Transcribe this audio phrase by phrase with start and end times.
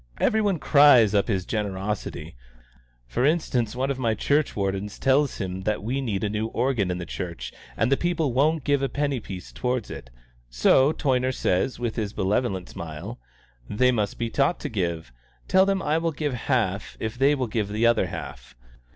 [0.19, 2.35] Every one cries up his generosity;
[3.07, 6.89] for instance, one of my church wardens tells him that we need a new organ
[6.89, 10.09] in the church and the people won't give a penny piece towards it,
[10.49, 13.19] so Toyner says, with his benevolent smile,
[13.69, 15.11] 'They must be taught to give.
[15.47, 18.55] Tell them I will give half if they will give the other half.'